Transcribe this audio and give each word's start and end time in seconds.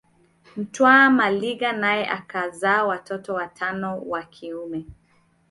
Mtwa 0.57 1.09
Maliga 1.09 1.73
naye 1.73 2.07
akazaa 2.09 2.83
watoto 2.85 3.33
watano 3.33 4.01
wa 4.01 4.23
kiume 4.23 4.85